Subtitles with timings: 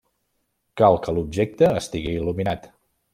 [0.81, 2.67] Cal que l'objecte estigui il·luminat.